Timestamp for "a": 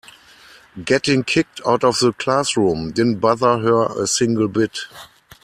4.01-4.07